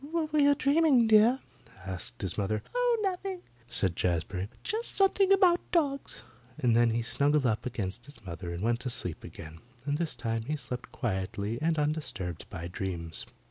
"What 0.11 0.33
were 0.33 0.39
you 0.39 0.55
dreaming, 0.55 1.05
dear?" 1.05 1.41
asked 1.85 2.23
his 2.23 2.35
mother. 2.35 2.63
"Oh, 2.73 2.97
nothing," 3.03 3.41
said 3.67 3.95
Jazbury. 3.95 4.49
"Just 4.63 4.95
something 4.95 5.31
about 5.31 5.59
dogs"; 5.71 6.23
and 6.57 6.75
then 6.75 6.89
he 6.89 7.03
snuggled 7.03 7.45
up 7.45 7.67
against 7.67 8.05
his 8.05 8.25
mother 8.25 8.51
and 8.51 8.63
went 8.63 8.79
to 8.79 8.89
sleep 8.89 9.23
again, 9.23 9.59
and 9.85 9.99
this 9.99 10.15
time 10.15 10.41
he 10.47 10.55
slept 10.55 10.91
quietly 10.91 11.59
and 11.61 11.77
undisturbed 11.77 12.49
by 12.49 12.67
dreams. 12.67 13.27